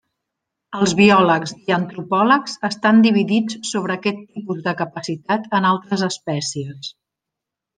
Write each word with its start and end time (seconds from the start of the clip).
Els 0.77 0.93
biòlegs 0.99 1.51
i 1.71 1.75
antropòlegs 1.75 2.55
estan 2.69 3.03
dividits 3.07 3.59
sobre 3.75 3.99
aquest 3.99 4.25
tipus 4.39 4.65
de 4.69 4.75
capacitat 4.83 5.49
en 5.61 5.69
altres 5.75 6.09
espècies. 6.13 6.91